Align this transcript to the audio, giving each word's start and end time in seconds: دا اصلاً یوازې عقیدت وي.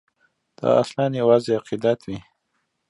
دا 0.57 0.69
اصلاً 0.81 1.05
یوازې 1.21 1.51
عقیدت 1.59 1.99
وي. 2.07 2.19